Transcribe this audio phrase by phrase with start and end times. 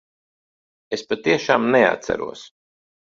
[0.97, 2.47] Es patiešām neatceros.